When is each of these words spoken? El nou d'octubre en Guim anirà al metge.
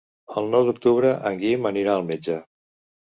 El 0.41 0.47
nou 0.55 0.63
d'octubre 0.69 1.11
en 1.31 1.37
Guim 1.43 1.69
anirà 1.73 1.95
al 1.99 2.07
metge. 2.09 2.39